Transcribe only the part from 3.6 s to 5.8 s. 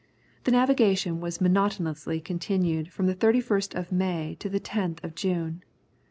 of May to the 10th of June.